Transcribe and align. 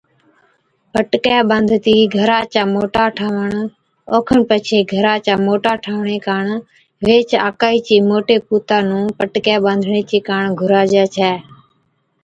پٽڪَي 0.91 1.37
ٻانڌتِي 1.49 1.95
گھرا 2.17 2.39
چا 2.53 2.63
موٽا 2.73 3.05
ٺاهوڻ، 3.17 3.51
اوکن 4.13 4.39
پڇي 4.49 4.79
گھرا 4.93 5.13
چا 5.25 5.33
موٽا 5.45 5.73
ٺاھوڻي 5.83 6.17
ڪاڻ 6.27 6.45
ويھِچ 7.05 7.29
آڪھِي 7.47 7.75
چي 7.87 7.95
موٽي 8.09 8.37
پُوتا 8.47 8.77
نُون 8.87 9.03
پٽڪَي 9.17 9.55
ٻانڌڻي 9.63 10.01
چي 10.09 10.17
ڪاڻ 10.29 10.43
گھُراجَي 10.59 11.03
ڇَي 11.15 11.33